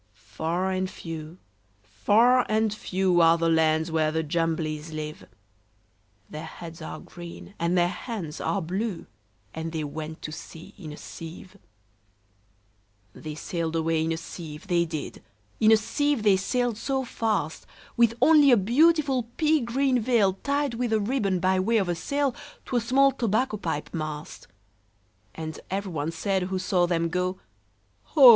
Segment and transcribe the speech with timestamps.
[0.15, 1.37] Far and few,
[1.83, 5.27] far and few, Are the lands where the Jumblies live:
[6.27, 9.05] Their heads are green, and their hands are blue
[9.53, 11.55] And they went to sea in a sieve.
[13.15, 13.21] II.
[13.21, 15.21] They sailed away in a sieve, they did,
[15.59, 20.73] In a sieve they sailed so fast, With only a beautiful pea green veil Tied
[20.73, 22.33] with a ribbon, by way of a sail,
[22.65, 24.47] To a small tobacco pipe mast.
[25.35, 27.39] And every one said who saw them go,
[28.17, 28.29] "Oh!